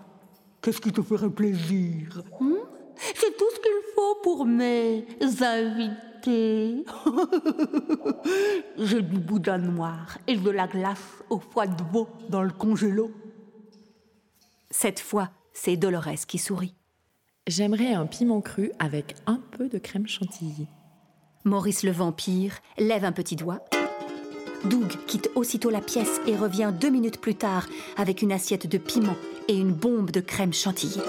Qu'est-ce 0.61 0.81
qui 0.81 0.93
te 0.93 1.03
ferait 1.03 1.31
plaisir? 1.31 2.23
Hmm? 2.41 2.55
C'est 2.97 3.37
tout 3.37 3.51
ce 3.55 3.61
qu'il 3.61 3.95
faut 3.95 4.17
pour 4.23 4.47
mes 4.47 5.07
invités. 5.41 6.85
J'ai 8.79 9.03
du 9.03 9.19
boudin 9.19 9.59
noir 9.59 10.19
et 10.27 10.37
de 10.37 10.51
la 10.51 10.69
glace 10.69 11.23
au 11.31 11.39
foie 11.39 11.67
de 11.67 11.83
veau 11.93 12.09
dans 12.29 12.43
le 12.43 12.51
congélo. 12.53 13.11
Cette 14.71 15.01
fois, 15.01 15.31
c'est 15.53 15.77
Dolores 15.77 16.27
qui 16.27 16.39
sourit. 16.39 16.75
J'aimerais 17.49 17.93
un 17.93 18.07
piment 18.07 18.41
cru 18.41 18.71
avec 18.79 19.17
un 19.27 19.41
peu 19.51 19.69
de 19.69 19.79
crème 19.79 20.07
chantilly. 20.07 20.69
Maurice 21.45 21.83
le 21.83 21.91
vampire 21.91 22.59
lève 22.79 23.05
un 23.05 23.11
petit 23.11 23.35
doigt. 23.35 23.65
Doug 24.65 24.93
quitte 25.07 25.31
aussitôt 25.35 25.71
la 25.71 25.81
pièce 25.81 26.21
et 26.27 26.37
revient 26.37 26.73
deux 26.73 26.91
minutes 26.91 27.21
plus 27.21 27.35
tard 27.35 27.67
avec 27.97 28.23
une 28.23 28.33
assiette 28.33 28.67
de 28.67 28.79
piment 28.79 29.17
et 29.49 29.57
une 29.57 29.73
bombe 29.73 30.11
de 30.11 30.21
crème 30.21 30.53
chantilly. 30.53 31.01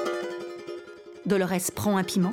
Dolores 1.25 1.71
prend 1.75 1.97
un 1.97 2.03
piment, 2.03 2.31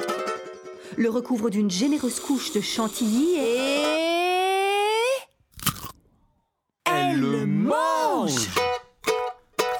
le 0.97 1.11
recouvre 1.11 1.51
d'une 1.51 1.71
généreuse 1.71 2.21
couche 2.21 2.53
de 2.53 2.61
chantilly 2.61 3.37
et... 3.37 3.85
Elle 6.87 7.21
le 7.21 7.47
mange 7.47 8.49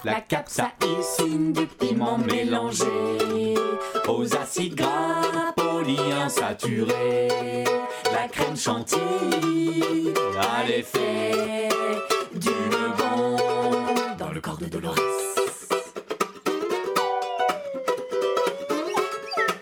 La 0.05 0.21
capsaïcine 0.21 1.53
du 1.53 1.67
piment 1.67 2.19
mélangé 2.19 2.85
aux 4.09 4.37
acides 4.37 4.75
gras 4.75 5.53
polyinsaturés. 5.57 7.65
La 8.21 8.29
crème 8.29 8.55
chantilly 8.55 10.13
a 10.39 10.65
l'effet 10.69 11.71
du 12.35 12.51
bon 12.99 13.37
dans 14.19 14.31
le 14.31 14.41
corps 14.43 14.59
de 14.59 14.67
Dolores. 14.67 14.95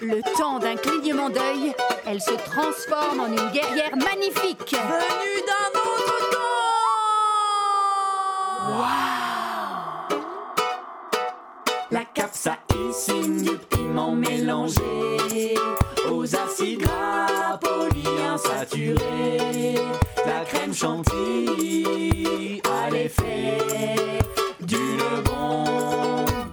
Le 0.00 0.20
temps 0.36 0.58
d'un 0.58 0.74
clignement 0.74 1.30
d'œil, 1.30 1.72
elle 2.04 2.20
se 2.20 2.32
transforme 2.32 3.20
en 3.20 3.28
une 3.28 3.50
guerrière 3.52 3.96
magnifique. 3.96 4.74
Venue 4.74 5.42
d'un 5.46 5.80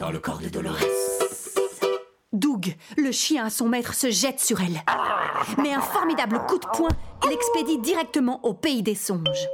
dans 0.05 0.11
le 0.11 0.19
corps 0.19 0.37
de 0.37 0.49
Dolores. 0.49 0.77
Doug, 2.31 2.75
le 2.95 3.11
chien 3.11 3.45
à 3.45 3.49
son 3.49 3.67
maître, 3.67 3.95
se 3.95 4.11
jette 4.11 4.39
sur 4.39 4.61
elle. 4.61 4.83
Mais 5.57 5.73
un 5.73 5.81
formidable 5.81 6.45
coup 6.47 6.59
de 6.59 6.67
poing 6.77 6.91
l'expédie 7.27 7.79
directement 7.79 8.39
au 8.45 8.53
pays 8.53 8.83
des 8.83 8.93
songes. 8.93 9.47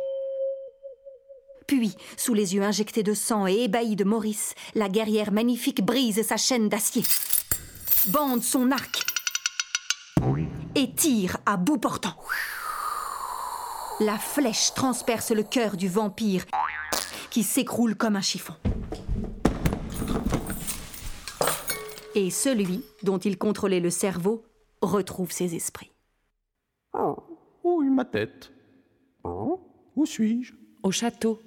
Puis, 1.67 1.95
sous 2.17 2.33
les 2.33 2.53
yeux 2.53 2.63
injectés 2.63 3.01
de 3.01 3.13
sang 3.13 3.47
et 3.47 3.63
ébahis 3.63 3.95
de 3.95 4.03
Maurice, 4.03 4.53
la 4.75 4.89
guerrière 4.89 5.31
magnifique 5.31 5.85
brise 5.85 6.21
sa 6.21 6.35
chaîne 6.35 6.67
d'acier, 6.67 7.03
bande 8.07 8.43
son 8.43 8.71
arc 8.71 9.05
et 10.75 10.93
tire 10.93 11.37
à 11.45 11.55
bout 11.55 11.77
portant. 11.77 12.17
La 14.01 14.17
flèche 14.17 14.73
transperce 14.73 15.31
le 15.31 15.43
cœur 15.43 15.77
du 15.77 15.87
vampire 15.87 16.43
qui 17.29 17.43
s'écroule 17.43 17.95
comme 17.95 18.17
un 18.17 18.21
chiffon. 18.21 18.55
Et 22.13 22.29
celui 22.29 22.83
dont 23.03 23.17
il 23.17 23.37
contrôlait 23.37 23.79
le 23.79 23.89
cerveau 23.89 24.43
retrouve 24.81 25.31
ses 25.31 25.55
esprits. 25.55 25.91
Oui, 27.63 27.89
ma 27.89 28.05
tête? 28.05 28.51
Où 29.23 30.05
suis-je? 30.05 30.53
Au 30.83 30.91
château. 30.91 31.41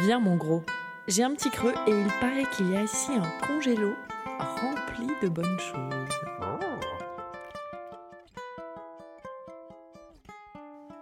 Viens, 0.00 0.20
mon 0.20 0.36
gros. 0.36 0.62
J'ai 1.08 1.22
un 1.22 1.34
petit 1.34 1.50
creux 1.50 1.74
et 1.86 1.90
il 1.90 2.08
paraît 2.20 2.46
qu'il 2.56 2.70
y 2.70 2.76
a 2.76 2.84
ici 2.84 3.12
un 3.12 3.46
congélo 3.46 3.92
rempli 4.38 5.06
de 5.22 5.28
bonnes 5.28 5.58
choses. 5.58 6.14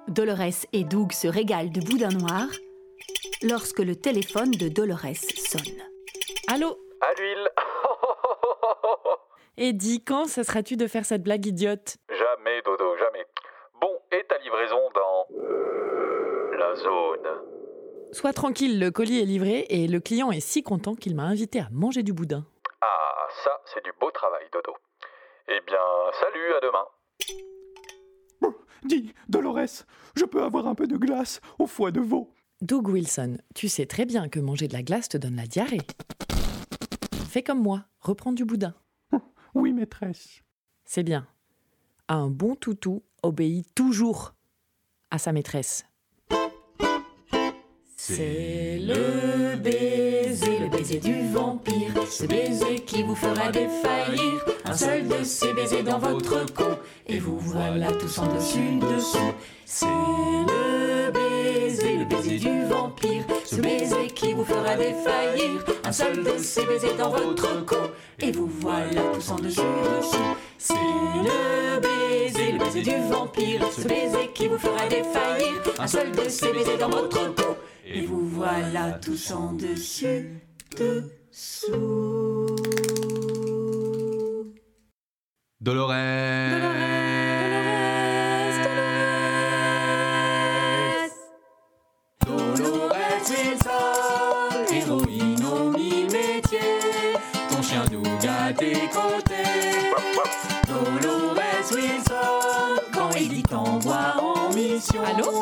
Dolores 0.09 0.67
et 0.73 0.85
Doug 0.85 1.13
se 1.13 1.29
régalent 1.29 1.71
de 1.71 1.81
boudin 1.81 2.11
noir 2.11 2.47
lorsque 3.43 3.79
le 3.79 3.97
téléphone 3.97 4.51
de 4.51 4.69
Dolores 4.69 5.17
sonne. 5.37 5.63
Allô? 6.49 6.79
À 7.01 7.15
l'huile 7.19 7.49
Et 9.65 9.73
dis, 9.73 10.03
quand 10.03 10.25
cesseras-tu 10.25 10.77
de 10.77 10.89
faire 10.89 11.05
cette 11.05 11.23
blague 11.23 11.47
idiote? 11.47 11.97
Jamais, 12.09 12.61
Dodo, 12.63 12.97
jamais. 12.97 13.25
Bon, 13.81 13.93
et 14.11 14.25
ta 14.25 14.37
livraison 14.39 14.81
dans 14.93 15.29
la 16.59 16.75
zone 16.75 17.29
Sois 18.11 18.33
tranquille, 18.33 18.81
le 18.81 18.91
colis 18.91 19.21
est 19.21 19.25
livré 19.25 19.65
et 19.69 19.87
le 19.87 20.01
client 20.01 20.33
est 20.33 20.41
si 20.41 20.65
content 20.65 20.97
qu'il 20.97 21.15
m'a 21.15 21.23
invité 21.23 21.61
à 21.61 21.69
manger 21.71 22.03
du 22.03 22.13
boudin. 22.13 22.45
Ah, 22.81 23.29
ça, 23.45 23.61
c'est 23.73 23.85
du 23.85 23.93
beau 24.01 24.11
travail, 24.11 24.43
Dodo. 24.53 24.77
Eh 25.47 25.61
bien, 25.65 25.79
salut, 26.21 26.55
à 26.55 26.61
demain. 26.61 28.53
Dis, 28.83 29.15
Dolores, 29.29 29.85
je 30.17 30.25
peux 30.25 30.43
avoir 30.43 30.67
un 30.67 30.75
peu 30.75 30.89
de 30.89 30.97
glace 30.97 31.41
au 31.61 31.69
foie 31.69 31.93
de 31.93 32.01
veau 32.01 32.35
Doug 32.63 32.89
Wilson, 32.89 33.39
tu 33.55 33.69
sais 33.69 33.87
très 33.87 34.07
bien 34.07 34.29
que 34.29 34.41
manger 34.41 34.67
de 34.67 34.73
la 34.73 34.83
glace 34.83 35.09
te 35.09 35.19
donne 35.19 35.37
la 35.37 35.47
diarrhée. 35.47 35.87
Fais 37.31 37.45
comme 37.45 37.63
moi, 37.63 37.85
reprends 38.01 38.33
du 38.33 38.45
boudin. 38.45 38.75
Oui, 39.55 39.73
maîtresse. 39.73 40.43
C'est 40.85 41.03
bien. 41.03 41.27
Un 42.09 42.29
bon 42.29 42.55
toutou 42.55 43.03
obéit 43.23 43.67
toujours 43.75 44.35
à 45.11 45.19
sa 45.19 45.33
maîtresse. 45.33 45.85
C'est 47.97 48.81
le 48.81 49.57
baiser, 49.57 50.59
le 50.59 50.69
baiser 50.69 50.99
du 50.99 51.29
vampire, 51.29 51.93
ce 52.11 52.27
baiser 52.27 52.81
qui 52.81 53.05
vous 53.05 53.15
fera 53.15 53.53
défaillir. 53.53 54.45
Un 54.65 54.75
seul 54.75 55.07
de 55.07 55.23
ces 55.23 55.53
baisers 55.53 55.85
dans 55.85 55.99
votre 55.99 56.53
cou, 56.53 56.81
et 57.07 57.19
vous 57.19 57.39
voilà 57.39 57.93
tous 57.93 58.19
en 58.19 58.35
dessus 58.35 58.79
dessous. 58.79 59.33
C'est 59.67 59.87
le 59.87 61.13
baiser, 61.13 61.99
le 61.99 62.39
du 62.39 62.65
vampire, 62.65 63.25
ce 63.53 63.61
baiser 63.61 64.07
qui 64.15 64.33
vous 64.33 64.45
fera 64.45 64.77
défaillir. 64.77 65.65
Un 65.85 65.93
seul 65.93 66.25
de 66.25 66.39
ces 66.39 66.65
baisers 66.65 66.97
dans 66.97 67.11
votre 67.11 67.65
cou, 67.67 67.91
et 68.19 68.33
vous 68.33 68.47
voilà 68.47 69.03
tous 69.15 69.31
en 69.31 69.37
dessus 69.37 69.61
dessous. 69.61 70.37
C'est 70.59 70.75
le 70.75 71.81
baiser, 71.81 72.53
le 72.53 72.59
baiser 72.59 72.83
du 72.83 72.97
vampire, 73.11 73.61
ce 73.71 73.87
baiser 73.87 74.31
qui 74.35 74.49
vous 74.49 74.59
fera 74.59 74.87
défaillir. 74.89 75.61
Un 75.79 75.87
seul 75.87 76.13
de 76.13 76.29
ces 76.29 76.53
baisers 76.53 76.79
dans 76.79 76.89
votre 76.89 77.35
cou, 77.35 77.55
et 77.87 78.03
vous 78.03 78.27
voilà 78.27 78.93
tous 78.93 79.33
en 79.33 79.53
dessus 79.53 80.41
dessous. 80.79 82.57
Dolores. 85.61 85.89
Dolores 85.93 87.02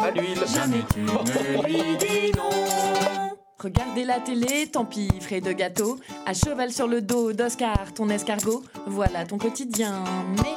À 0.03 0.11
l'huile. 0.11 0.39
jamais 0.47 0.85
tu 0.93 1.01
ne 1.01 1.67
lui 1.67 1.97
dis 1.97 2.33
non. 2.37 3.37
Regardez 3.59 4.05
la 4.05 4.21
télé, 4.21 4.69
tant 4.69 4.85
pis, 4.85 5.11
frais 5.21 5.41
de 5.41 5.53
gâteau. 5.53 5.99
À 6.27 6.33
cheval 6.33 6.73
sur 6.73 6.87
le 6.87 7.03
dos 7.03 7.33
d'Oscar, 7.33 7.93
ton 7.95 8.09
escargot. 8.09 8.63
Voilà 8.87 9.27
ton 9.27 9.39
quotidien. 9.39 10.03
Mais 10.43 10.57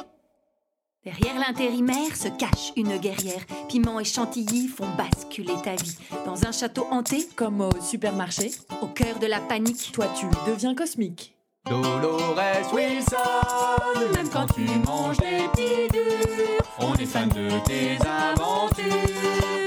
Derrière 1.04 1.38
l'intérimaire 1.38 2.16
se 2.16 2.28
cache 2.28 2.72
une 2.76 2.96
guerrière. 2.96 3.42
Piment 3.68 4.00
et 4.00 4.04
chantilly 4.04 4.68
font 4.68 4.88
basculer 4.96 5.52
ta 5.62 5.74
vie. 5.74 5.98
Dans 6.24 6.46
un 6.46 6.52
château 6.52 6.86
hanté, 6.90 7.28
comme 7.36 7.60
au 7.60 7.70
supermarché, 7.82 8.52
au 8.80 8.86
cœur 8.86 9.18
de 9.18 9.26
la 9.26 9.40
panique, 9.40 9.92
toi 9.92 10.06
tu 10.18 10.24
deviens 10.50 10.74
cosmique. 10.74 11.36
Dolores 11.68 12.72
Wilson, 12.72 14.14
même 14.14 14.30
quand 14.30 14.46
tu 14.54 14.62
manges 14.86 15.18
des 15.18 15.46
petits 15.52 15.88
durs, 15.92 16.63
on 16.80 16.92
est 16.94 17.06
fan 17.06 17.28
de 17.28 17.64
tes 17.64 17.96
aventures. 18.06 18.84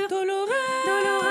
Dolores, 0.09 0.47
Dolores, 0.85 1.23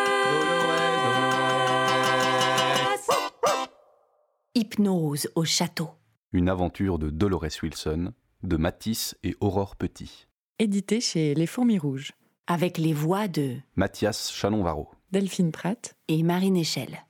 Hypnose 4.55 5.29
au 5.35 5.45
château. 5.45 5.91
Une 6.33 6.49
aventure 6.49 6.99
de 6.99 7.11
Dolores 7.11 7.45
Wilson, 7.63 8.13
de 8.43 8.57
Matisse 8.57 9.17
et 9.23 9.37
Aurore 9.41 9.77
Petit. 9.77 10.27
Édité 10.59 11.01
chez 11.01 11.35
Les 11.35 11.47
Fourmis 11.47 11.79
Rouges. 11.79 12.13
Avec 12.47 12.79
les 12.79 12.95
voix 12.95 13.29
de 13.29 13.57
Mathias 13.75 14.33
Chalon-Varro, 14.33 14.89
Delphine 15.13 15.53
Pratt 15.53 15.95
et 16.09 16.23
Marine 16.23 16.57
Echelle. 16.57 17.05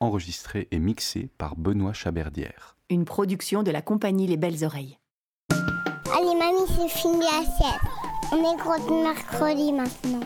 Enregistré 0.00 0.68
et 0.70 0.78
mixé 0.78 1.28
par 1.36 1.56
Benoît 1.56 1.92
Chaberdière. 1.92 2.76
Une 2.88 3.04
production 3.04 3.62
de 3.62 3.70
la 3.72 3.82
compagnie 3.82 4.28
Les 4.28 4.36
Belles 4.36 4.64
Oreilles. 4.64 4.98
Allez, 5.50 6.34
mamie, 6.38 6.66
c'est 6.68 6.88
fini 6.88 7.24
à 7.26 7.44
7 7.44 7.97
mes 8.36 8.56
grottes 8.56 8.90
mercredi 8.90 9.72
maintenant. 9.72 10.20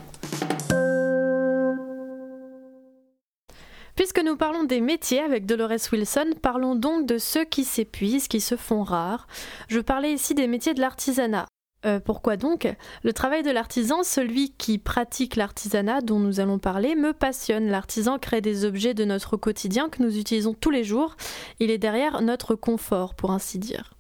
Puisque 3.95 4.23
nous 4.25 4.37
parlons 4.37 4.65
des 4.65 4.81
métiers 4.81 5.21
avec 5.21 5.47
Dolores 5.47 5.93
Wilson, 5.93 6.33
parlons 6.41 6.75
donc 6.75 7.07
de 7.07 7.19
ceux 7.19 7.45
qui 7.45 7.65
s'épuisent, 7.65 8.27
qui 8.27 8.41
se 8.41 8.57
font 8.57 8.83
rares. 8.83 9.27
Je 9.69 9.81
parlais 9.81 10.13
ici 10.13 10.35
des 10.35 10.49
métiers 10.49 10.75
de 10.75 10.81
l'artisanat. 10.81 11.47
Euh, 11.85 12.01
pourquoi 12.01 12.37
donc? 12.37 12.67
Le 13.03 13.13
travail 13.13 13.43
de 13.43 13.51
l'artisan, 13.51 14.03
celui 14.03 14.51
qui 14.53 14.79
pratique 14.79 15.37
l'artisanat 15.37 16.01
dont 16.01 16.19
nous 16.19 16.41
allons 16.41 16.59
parler, 16.59 16.95
me 16.95 17.13
passionne. 17.13 17.69
L'artisan 17.69 18.19
crée 18.19 18.41
des 18.41 18.65
objets 18.65 18.95
de 18.95 19.05
notre 19.05 19.37
quotidien 19.37 19.89
que 19.89 20.03
nous 20.03 20.17
utilisons 20.17 20.55
tous 20.55 20.71
les 20.71 20.85
jours. 20.85 21.17
Il 21.61 21.71
est 21.71 21.79
derrière 21.79 22.23
notre 22.23 22.55
confort, 22.55 23.15
pour 23.15 23.33
ainsi 23.33 23.59
dire. 23.59 23.95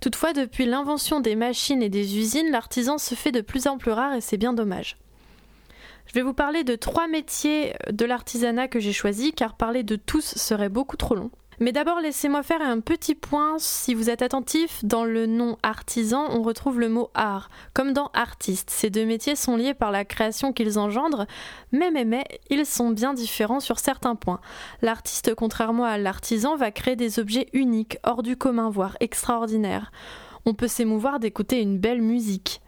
Toutefois, 0.00 0.32
depuis 0.32 0.66
l'invention 0.66 1.20
des 1.20 1.36
machines 1.36 1.82
et 1.82 1.88
des 1.88 2.18
usines, 2.18 2.50
l'artisan 2.50 2.98
se 2.98 3.14
fait 3.14 3.32
de 3.32 3.40
plus 3.40 3.66
en 3.66 3.78
plus 3.78 3.92
rare 3.92 4.14
et 4.14 4.20
c'est 4.20 4.36
bien 4.36 4.52
dommage. 4.52 4.96
Je 6.06 6.12
vais 6.12 6.22
vous 6.22 6.34
parler 6.34 6.64
de 6.64 6.76
trois 6.76 7.08
métiers 7.08 7.74
de 7.90 8.04
l'artisanat 8.04 8.68
que 8.68 8.80
j'ai 8.80 8.92
choisis, 8.92 9.32
car 9.34 9.56
parler 9.56 9.82
de 9.82 9.96
tous 9.96 10.34
serait 10.36 10.68
beaucoup 10.68 10.96
trop 10.96 11.14
long. 11.14 11.30
Mais 11.58 11.72
d'abord, 11.72 12.00
laissez-moi 12.00 12.42
faire 12.42 12.60
un 12.60 12.80
petit 12.80 13.14
point. 13.14 13.56
Si 13.58 13.94
vous 13.94 14.10
êtes 14.10 14.20
attentif, 14.20 14.84
dans 14.84 15.04
le 15.04 15.26
nom 15.26 15.56
artisan, 15.62 16.26
on 16.30 16.42
retrouve 16.42 16.78
le 16.78 16.88
mot 16.88 17.10
art, 17.14 17.48
comme 17.72 17.92
dans 17.92 18.10
artiste. 18.12 18.70
Ces 18.70 18.90
deux 18.90 19.06
métiers 19.06 19.36
sont 19.36 19.56
liés 19.56 19.72
par 19.72 19.90
la 19.90 20.04
création 20.04 20.52
qu'ils 20.52 20.78
engendrent, 20.78 21.26
mais, 21.72 21.90
mais, 21.90 22.04
mais, 22.04 22.24
ils 22.50 22.66
sont 22.66 22.90
bien 22.90 23.14
différents 23.14 23.60
sur 23.60 23.78
certains 23.78 24.16
points. 24.16 24.40
L'artiste, 24.82 25.34
contrairement 25.34 25.84
à 25.84 25.96
l'artisan, 25.96 26.56
va 26.56 26.70
créer 26.70 26.96
des 26.96 27.18
objets 27.18 27.48
uniques, 27.54 27.98
hors 28.02 28.22
du 28.22 28.36
commun, 28.36 28.68
voire 28.68 28.96
extraordinaires. 29.00 29.92
On 30.44 30.54
peut 30.54 30.68
s'émouvoir 30.68 31.20
d'écouter 31.20 31.60
une 31.60 31.78
belle 31.78 32.02
musique. 32.02 32.60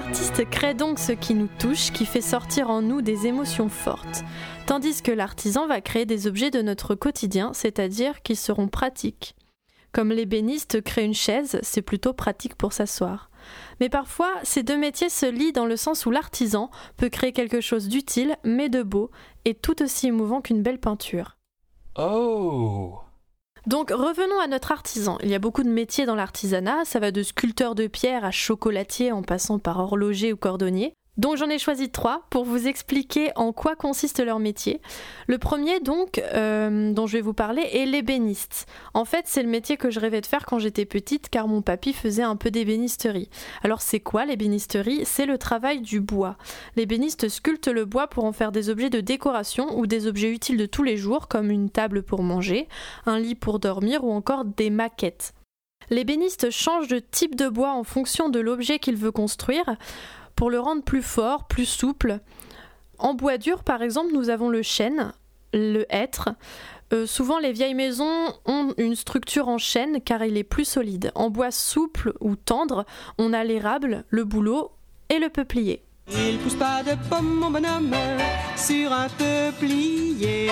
L'artiste 0.00 0.48
crée 0.48 0.72
donc 0.72 0.98
ce 0.98 1.12
qui 1.12 1.34
nous 1.34 1.48
touche, 1.58 1.92
qui 1.92 2.06
fait 2.06 2.22
sortir 2.22 2.70
en 2.70 2.80
nous 2.80 3.02
des 3.02 3.26
émotions 3.26 3.68
fortes, 3.68 4.24
tandis 4.66 5.02
que 5.02 5.12
l'artisan 5.12 5.66
va 5.66 5.82
créer 5.82 6.06
des 6.06 6.26
objets 6.26 6.50
de 6.50 6.62
notre 6.62 6.94
quotidien, 6.94 7.52
c'est-à-dire 7.52 8.22
qui 8.22 8.34
seront 8.34 8.66
pratiques. 8.66 9.36
Comme 9.92 10.10
l'ébéniste 10.10 10.80
crée 10.80 11.04
une 11.04 11.14
chaise, 11.14 11.60
c'est 11.62 11.82
plutôt 11.82 12.14
pratique 12.14 12.54
pour 12.54 12.72
s'asseoir. 12.72 13.30
Mais 13.78 13.90
parfois, 13.90 14.32
ces 14.42 14.62
deux 14.62 14.78
métiers 14.78 15.10
se 15.10 15.26
lient 15.26 15.52
dans 15.52 15.66
le 15.66 15.76
sens 15.76 16.06
où 16.06 16.10
l'artisan 16.10 16.70
peut 16.96 17.10
créer 17.10 17.32
quelque 17.32 17.60
chose 17.60 17.86
d'utile, 17.86 18.36
mais 18.42 18.70
de 18.70 18.82
beau, 18.82 19.10
et 19.44 19.54
tout 19.54 19.82
aussi 19.82 20.06
émouvant 20.06 20.40
qu'une 20.40 20.62
belle 20.62 20.80
peinture. 20.80 21.36
Oh 21.96 23.00
donc 23.66 23.90
revenons 23.90 24.40
à 24.40 24.46
notre 24.46 24.72
artisan. 24.72 25.18
Il 25.22 25.28
y 25.28 25.34
a 25.34 25.38
beaucoup 25.38 25.62
de 25.62 25.68
métiers 25.68 26.06
dans 26.06 26.14
l'artisanat, 26.14 26.84
ça 26.84 26.98
va 26.98 27.10
de 27.10 27.22
sculpteur 27.22 27.74
de 27.74 27.86
pierre 27.86 28.24
à 28.24 28.30
chocolatier 28.30 29.12
en 29.12 29.22
passant 29.22 29.58
par 29.58 29.78
horloger 29.78 30.32
ou 30.32 30.36
cordonnier. 30.36 30.94
Donc 31.20 31.36
j'en 31.36 31.50
ai 31.50 31.58
choisi 31.58 31.90
trois 31.90 32.22
pour 32.30 32.46
vous 32.46 32.66
expliquer 32.66 33.30
en 33.36 33.52
quoi 33.52 33.76
consiste 33.76 34.24
leur 34.24 34.38
métier. 34.38 34.80
Le 35.26 35.36
premier 35.36 35.78
donc 35.78 36.18
euh, 36.32 36.94
dont 36.94 37.06
je 37.06 37.18
vais 37.18 37.20
vous 37.20 37.34
parler 37.34 37.60
est 37.60 37.84
l'ébéniste. 37.84 38.64
En 38.94 39.04
fait 39.04 39.26
c'est 39.26 39.42
le 39.42 39.50
métier 39.50 39.76
que 39.76 39.90
je 39.90 40.00
rêvais 40.00 40.22
de 40.22 40.26
faire 40.26 40.46
quand 40.46 40.58
j'étais 40.58 40.86
petite 40.86 41.28
car 41.28 41.46
mon 41.46 41.60
papy 41.60 41.92
faisait 41.92 42.22
un 42.22 42.36
peu 42.36 42.50
d'ébénisterie. 42.50 43.28
Alors 43.62 43.82
c'est 43.82 44.00
quoi 44.00 44.24
l'ébénisterie? 44.24 45.02
C'est 45.04 45.26
le 45.26 45.36
travail 45.36 45.82
du 45.82 46.00
bois. 46.00 46.38
L'ébéniste 46.76 47.28
sculpte 47.28 47.68
le 47.68 47.84
bois 47.84 48.06
pour 48.06 48.24
en 48.24 48.32
faire 48.32 48.50
des 48.50 48.70
objets 48.70 48.88
de 48.88 49.02
décoration 49.02 49.78
ou 49.78 49.86
des 49.86 50.06
objets 50.06 50.30
utiles 50.30 50.56
de 50.56 50.64
tous 50.64 50.84
les 50.84 50.96
jours 50.96 51.28
comme 51.28 51.50
une 51.50 51.68
table 51.68 52.02
pour 52.02 52.22
manger, 52.22 52.66
un 53.04 53.18
lit 53.18 53.34
pour 53.34 53.58
dormir 53.58 54.04
ou 54.04 54.10
encore 54.10 54.46
des 54.46 54.70
maquettes. 54.70 55.34
L'ébéniste 55.90 56.50
change 56.50 56.86
de 56.88 56.98
type 57.00 57.34
de 57.34 57.48
bois 57.48 57.72
en 57.72 57.84
fonction 57.84 58.28
de 58.28 58.38
l'objet 58.38 58.78
qu'il 58.78 58.96
veut 58.96 59.10
construire 59.10 59.64
pour 60.36 60.50
le 60.50 60.60
rendre 60.60 60.82
plus 60.82 61.02
fort, 61.02 61.46
plus 61.46 61.66
souple. 61.66 62.20
En 62.98 63.14
bois 63.14 63.38
dur, 63.38 63.64
par 63.64 63.82
exemple, 63.82 64.12
nous 64.12 64.28
avons 64.28 64.48
le 64.48 64.62
chêne, 64.62 65.12
le 65.52 65.86
hêtre. 65.90 66.30
Euh, 66.92 67.06
souvent, 67.06 67.38
les 67.38 67.52
vieilles 67.52 67.74
maisons 67.74 68.34
ont 68.46 68.74
une 68.76 68.96
structure 68.96 69.48
en 69.48 69.58
chêne 69.58 70.00
car 70.00 70.24
il 70.24 70.36
est 70.36 70.44
plus 70.44 70.64
solide. 70.64 71.12
En 71.14 71.30
bois 71.30 71.50
souple 71.50 72.12
ou 72.20 72.36
tendre, 72.36 72.84
on 73.18 73.32
a 73.32 73.44
l'érable, 73.44 74.04
le 74.08 74.24
bouleau 74.24 74.72
et 75.08 75.18
le 75.18 75.28
peuplier. 75.28 75.84
Il 76.12 76.38
pousse 76.38 76.56
pas 76.56 76.82
de 76.82 76.92
mon 77.22 77.50
bonhomme, 77.50 77.94
sur 78.56 78.92
un 78.92 79.08
peuplier. 79.08 80.50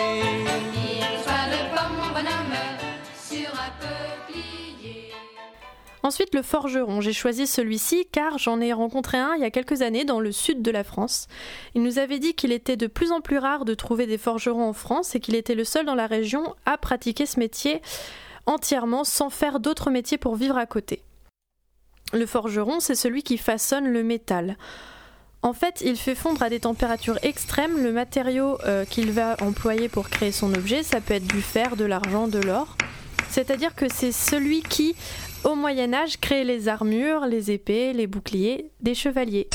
Ensuite, 6.08 6.34
le 6.34 6.40
forgeron. 6.40 7.02
J'ai 7.02 7.12
choisi 7.12 7.46
celui-ci 7.46 8.06
car 8.10 8.38
j'en 8.38 8.62
ai 8.62 8.72
rencontré 8.72 9.18
un 9.18 9.34
il 9.34 9.42
y 9.42 9.44
a 9.44 9.50
quelques 9.50 9.82
années 9.82 10.06
dans 10.06 10.20
le 10.20 10.32
sud 10.32 10.62
de 10.62 10.70
la 10.70 10.82
France. 10.82 11.26
Il 11.74 11.82
nous 11.82 11.98
avait 11.98 12.18
dit 12.18 12.32
qu'il 12.32 12.50
était 12.50 12.78
de 12.78 12.86
plus 12.86 13.12
en 13.12 13.20
plus 13.20 13.36
rare 13.36 13.66
de 13.66 13.74
trouver 13.74 14.06
des 14.06 14.16
forgerons 14.16 14.70
en 14.70 14.72
France 14.72 15.14
et 15.14 15.20
qu'il 15.20 15.34
était 15.34 15.54
le 15.54 15.64
seul 15.64 15.84
dans 15.84 15.94
la 15.94 16.06
région 16.06 16.54
à 16.64 16.78
pratiquer 16.78 17.26
ce 17.26 17.38
métier 17.38 17.82
entièrement 18.46 19.04
sans 19.04 19.28
faire 19.28 19.60
d'autres 19.60 19.90
métiers 19.90 20.16
pour 20.16 20.36
vivre 20.36 20.56
à 20.56 20.64
côté. 20.64 21.02
Le 22.14 22.24
forgeron, 22.24 22.80
c'est 22.80 22.94
celui 22.94 23.22
qui 23.22 23.36
façonne 23.36 23.86
le 23.86 24.02
métal. 24.02 24.56
En 25.42 25.52
fait, 25.52 25.82
il 25.84 25.98
fait 25.98 26.14
fondre 26.14 26.42
à 26.42 26.48
des 26.48 26.60
températures 26.60 27.18
extrêmes 27.22 27.82
le 27.82 27.92
matériau 27.92 28.56
euh, 28.64 28.86
qu'il 28.86 29.12
va 29.12 29.36
employer 29.42 29.90
pour 29.90 30.08
créer 30.08 30.32
son 30.32 30.54
objet. 30.54 30.82
Ça 30.82 31.02
peut 31.02 31.12
être 31.12 31.26
du 31.26 31.42
fer, 31.42 31.76
de 31.76 31.84
l'argent, 31.84 32.28
de 32.28 32.38
l'or. 32.38 32.77
C'est-à-dire 33.30 33.74
que 33.74 33.86
c'est 33.88 34.12
celui 34.12 34.62
qui, 34.62 34.96
au 35.44 35.54
Moyen 35.54 35.92
Âge, 35.92 36.18
crée 36.20 36.44
les 36.44 36.68
armures, 36.68 37.26
les 37.26 37.50
épées, 37.50 37.92
les 37.92 38.06
boucliers 38.06 38.70
des 38.80 38.94
chevaliers. 38.94 39.48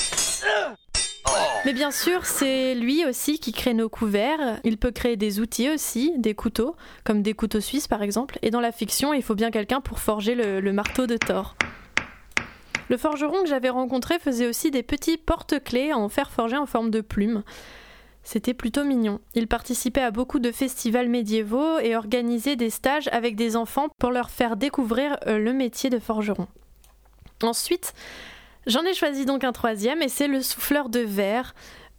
Mais 1.66 1.74
bien 1.74 1.92
sûr, 1.92 2.26
c'est 2.26 2.76
lui 2.76 3.06
aussi 3.06 3.40
qui 3.40 3.54
crée 3.54 3.74
nos 3.74 3.88
couverts. 3.88 4.60
Il 4.66 4.78
peut 4.78 4.92
créer 4.92 5.16
des 5.16 5.40
outils 5.40 5.70
aussi, 5.70 6.12
des 6.18 6.36
couteaux, 6.36 6.76
comme 7.06 7.22
des 7.22 7.34
couteaux 7.34 7.62
suisses 7.62 7.88
par 7.88 8.02
exemple. 8.04 8.38
Et 8.42 8.50
dans 8.50 8.60
la 8.60 8.74
fiction, 8.74 9.14
il 9.14 9.24
faut 9.24 9.36
bien 9.36 9.50
quelqu'un 9.50 9.80
pour 9.80 10.00
forger 10.00 10.36
le, 10.36 10.74
marteau 10.74 11.08
de 11.08 11.16
Thor. 11.16 11.56
Le 12.90 12.98
forgeron 12.98 13.44
que 13.44 13.50
j'avais 13.50 13.70
rencontré 13.70 14.20
faisait 14.20 14.48
aussi 14.48 14.72
des 14.72 14.84
petits 14.84 15.18
porte-clés 15.18 15.94
en 15.94 16.10
fer 16.10 16.32
forgé 16.32 16.58
en 16.58 16.66
forme 16.66 16.92
de 16.92 17.00
plume. 17.00 17.44
C'était 18.24 18.54
plutôt 18.54 18.84
mignon. 18.84 19.20
Il 19.36 19.48
participait 19.48 20.02
à 20.02 20.12
beaucoup 20.12 20.40
de 20.40 20.52
festivals 20.52 21.10
médiévaux 21.10 21.80
et 21.80 21.96
organisait 21.96 22.56
des 22.56 22.70
stages 22.70 23.10
avec 23.12 23.36
des 23.36 23.56
enfants 23.56 23.90
pour 24.00 24.12
leur 24.12 24.30
faire 24.30 24.56
découvrir 24.56 25.18
euh, 25.28 25.38
le 25.38 25.54
métier 25.54 25.90
de 25.90 26.00
forgeron. 26.00 26.48
Ensuite, 27.42 27.94
j'en 28.66 28.84
ai 28.84 28.94
choisi 28.94 29.26
donc 29.26 29.44
un 29.44 29.52
troisième 29.52 30.02
et 30.02 30.08
c'est 30.10 30.30
le 30.30 30.42
souffleur 30.42 30.90
de 30.90 31.00
verre. 31.00 31.54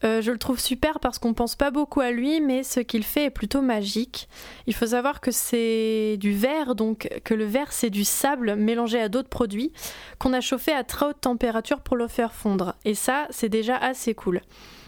Euh, 0.04 0.20
je 0.20 0.32
le 0.32 0.38
trouve 0.38 0.58
super 0.58 1.00
parce 1.00 1.18
qu'on 1.18 1.34
pense 1.34 1.56
pas 1.56 1.70
beaucoup 1.70 2.00
à 2.00 2.10
lui, 2.10 2.40
mais 2.40 2.62
ce 2.62 2.80
qu'il 2.80 3.04
fait 3.04 3.24
est 3.24 3.30
plutôt 3.30 3.62
magique. 3.62 4.28
Il 4.66 4.74
faut 4.74 4.88
savoir 4.88 5.20
que 5.20 5.30
c'est 5.30 6.16
du 6.18 6.32
verre, 6.32 6.74
donc 6.74 7.08
que 7.24 7.34
le 7.34 7.44
verre 7.44 7.72
c'est 7.72 7.90
du 7.90 8.04
sable 8.04 8.56
mélangé 8.56 9.00
à 9.00 9.08
d'autres 9.08 9.28
produits 9.28 9.72
qu'on 10.18 10.32
a 10.32 10.40
chauffé 10.40 10.72
à 10.72 10.84
très 10.84 11.06
haute 11.06 11.20
température 11.20 11.80
pour 11.80 11.96
le 11.96 12.08
faire 12.08 12.34
fondre. 12.34 12.74
Et 12.84 12.94
ça, 12.94 13.26
c'est 13.30 13.48
déjà 13.48 13.76
assez 13.76 14.14
cool. 14.14 14.40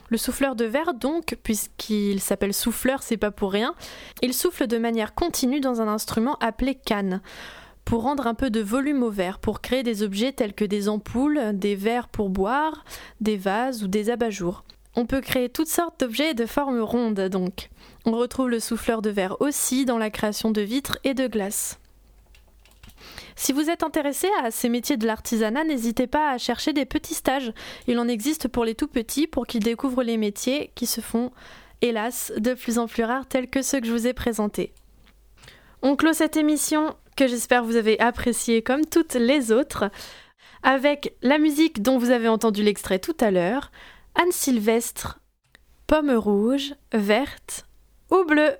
Le 0.09 0.19
souffleur 0.19 0.55
de 0.55 0.65
verre, 0.65 0.95
donc, 0.95 1.37
puisqu'il 1.43 2.21
s'appelle 2.21 2.55
souffleur, 2.55 3.03
c'est 3.03 3.17
pas 3.17 3.31
pour 3.31 3.53
rien, 3.53 3.75
il 4.23 4.35
souffle 4.35 4.67
de 4.67 4.79
manière 4.79 5.15
continue 5.15 5.61
dans 5.61 5.81
un 5.81 5.89
instrument 5.89 6.37
appelé 6.41 6.75
canne 6.75 7.21
pour 7.85 8.03
rendre 8.03 8.27
un 8.27 8.35
peu 8.35 8.51
de 8.51 8.61
volume 8.61 9.05
au 9.05 9.11
verre, 9.11 9.39
pour 9.39 9.61
créer 9.61 9.85
des 9.85 10.03
objets 10.03 10.33
tels 10.33 10.55
que 10.55 10.65
des 10.65 10.89
ampoules, 10.89 11.41
des 11.55 11.77
verres 11.77 12.09
pour 12.09 12.31
boire, 12.31 12.85
des 13.21 13.37
vases 13.37 13.85
ou 13.85 13.89
des 13.89 14.11
abat-jours. 14.11 14.65
On 14.97 15.07
peut 15.07 15.21
créer 15.21 15.49
toutes 15.49 15.69
sortes 15.69 16.01
d'objets 16.01 16.35
de 16.35 16.47
forme 16.47 16.81
ronde 16.81 17.21
donc. 17.29 17.71
On 18.05 18.13
retrouve 18.13 18.49
le 18.49 18.61
souffleur 18.61 19.03
de 19.03 19.11
verre 19.11 19.41
aussi 19.41 19.85
dans 19.85 19.99
la 19.99 20.11
création 20.11 20.51
de 20.51 20.63
vitres 20.63 20.99
et 21.05 21.15
de 21.15 21.29
glaces. 21.29 21.79
Si 23.37 23.53
vous 23.53 23.69
êtes 23.69 23.83
intéressé 23.83 24.29
à 24.43 24.51
ces 24.51 24.71
métiers 24.71 24.97
de 24.97 25.07
l'artisanat, 25.07 25.65
n'hésitez 25.65 26.07
pas 26.07 26.31
à 26.31 26.39
chercher 26.39 26.73
des 26.73 26.87
petits 26.87 27.15
stages. 27.15 27.53
Il 27.87 27.99
en 27.99 28.09
existe 28.09 28.49
pour 28.49 28.65
les 28.65 28.75
tout 28.75 28.89
petits 28.89 29.27
pour 29.27 29.47
qu'ils 29.47 29.63
découvrent 29.63 30.03
les 30.03 30.17
métiers 30.17 30.73
qui 30.75 30.87
se 30.87 31.03
font, 31.03 31.31
hélas, 31.83 32.33
de 32.39 32.55
plus 32.55 32.79
en 32.79 32.89
plus 32.89 33.05
rares 33.05 33.27
tels 33.27 33.49
que 33.49 33.61
ceux 33.61 33.81
que 33.81 33.87
je 33.87 33.93
vous 33.93 34.07
ai 34.07 34.15
présentés. 34.15 34.73
On 35.83 35.97
clôt 35.97 36.15
cette 36.15 36.39
émission 36.39 36.97
que 37.15 37.27
j'espère 37.27 37.63
vous 37.63 37.77
avez 37.77 38.01
appréciée 38.01 38.63
comme 38.63 38.87
toutes 38.87 39.15
les 39.15 39.53
autres 39.53 39.91
avec 40.63 41.15
la 41.23 41.39
musique 41.39 41.83
dont 41.83 41.99
vous 41.99 42.11
avez 42.11 42.29
entendu 42.29 42.63
l'extrait 42.63 42.99
tout 42.99 43.17
à 43.21 43.31
l'heure, 43.31 43.71
Anne 44.15 44.33
Sylvestre, 44.33 45.21
Pomme 45.87 46.11
rouge, 46.11 46.75
verte 46.93 47.67
ou 48.11 48.25
bleue. 48.25 48.57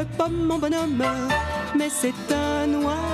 Une 0.00 0.06
pomme, 0.16 0.46
mon 0.46 0.58
bonhomme, 0.58 1.02
mais 1.76 1.90
c'est 1.90 2.14
un 2.32 2.72
oiseau. 2.82 3.09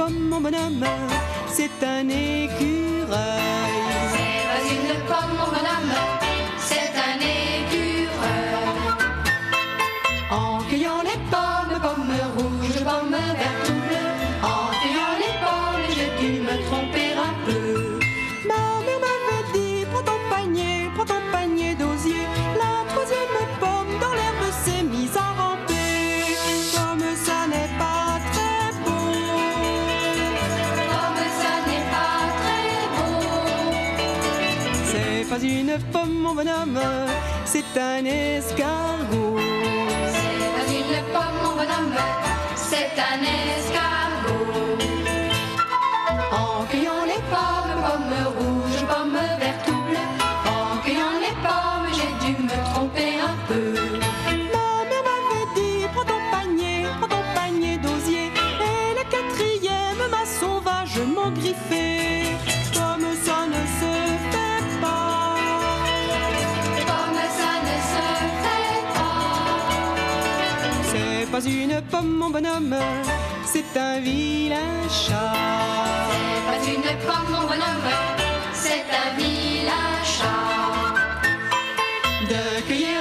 comme 0.00 0.28
mon 0.30 0.40
bonhomme. 0.40 0.99
Mon 36.08 36.34
bonhomme, 36.34 36.80
c'est 37.44 37.64
un 37.78 38.04
escargot. 38.04 39.36
C'est 40.08 40.52
pas 40.54 40.66
une 40.72 41.02
pomme, 41.12 41.38
mon 41.42 41.52
bonhomme, 41.56 41.94
c'est 42.56 42.92
un 42.98 43.22
escargot. 43.22 43.59
Pas 71.30 71.44
une 71.46 71.80
pomme, 71.90 72.16
mon 72.16 72.30
bonhomme, 72.30 72.76
c'est 73.44 73.78
un 73.78 74.00
vilain 74.00 74.88
chat. 74.88 75.32
C'est 76.10 76.44
pas 76.48 76.60
une 76.72 76.90
pomme, 77.06 77.30
mon 77.30 77.46
bonhomme, 77.46 77.90
c'est 78.52 78.84
un 79.02 79.16
vilain 79.16 79.92
chat. 80.04 80.94
De 82.28 82.60
cueillir 82.66 82.99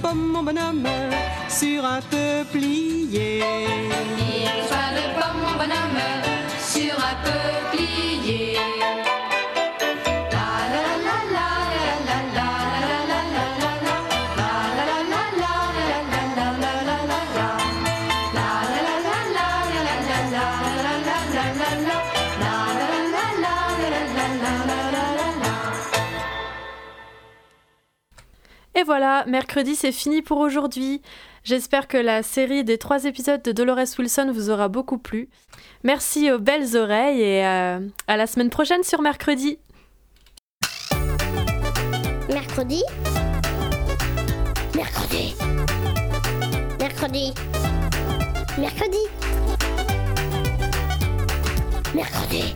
pomme, 0.00 0.32
mon 0.32 0.42
bonhomme, 0.42 0.88
sur 1.48 1.84
un 1.84 2.00
peuplier. 2.02 3.42
Il 4.18 4.42
y 4.42 4.46
a 4.46 4.56
une 4.56 4.66
de 4.96 5.04
pomme, 5.18 5.40
mon 5.42 5.56
bonhomme, 5.58 6.00
sur 6.58 6.94
un 6.94 7.16
peuplier. 7.24 8.79
Voilà, 28.90 29.24
mercredi 29.28 29.76
c'est 29.76 29.92
fini 29.92 30.20
pour 30.20 30.38
aujourd'hui. 30.38 31.00
J'espère 31.44 31.86
que 31.86 31.96
la 31.96 32.24
série 32.24 32.64
des 32.64 32.76
trois 32.76 33.04
épisodes 33.04 33.40
de 33.40 33.52
Dolores 33.52 33.86
Wilson 33.96 34.32
vous 34.34 34.50
aura 34.50 34.66
beaucoup 34.66 34.98
plu. 34.98 35.28
Merci 35.84 36.32
aux 36.32 36.40
belles 36.40 36.76
oreilles 36.76 37.22
et 37.22 37.46
euh, 37.46 37.78
à 38.08 38.16
la 38.16 38.26
semaine 38.26 38.50
prochaine 38.50 38.82
sur 38.82 39.00
mercredi. 39.00 39.60
Mercredi? 42.30 42.82
Mercredi 44.74 45.36
Mercredi 46.80 47.32
Mercredi 48.58 49.04
Mercredi 51.94 52.54